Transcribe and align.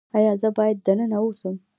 ایا 0.17 0.33
زه 0.41 0.49
باید 0.57 0.77
دننه 0.85 1.17
اوسم؟ 1.23 1.55